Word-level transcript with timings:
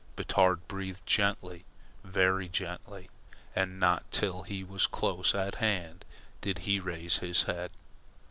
Batard 0.15 0.67
breathed 0.67 1.05
gently, 1.05 1.63
very 2.03 2.49
gently, 2.49 3.11
and 3.55 3.79
not 3.79 4.09
till 4.09 4.41
he 4.41 4.63
was 4.63 4.87
close 4.87 5.35
at 5.35 5.53
hand 5.61 6.05
did 6.41 6.57
he 6.65 6.79
raise 6.79 7.19
his 7.19 7.43
head. 7.43 7.69